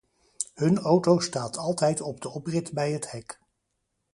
Hun 0.55 0.77
auto 0.79 1.19
staat 1.19 1.57
altijd 1.57 2.01
op 2.01 2.21
de 2.21 2.29
oprit 2.29 2.71
bij 2.73 2.91
het 2.91 3.11
hek. 3.11 3.39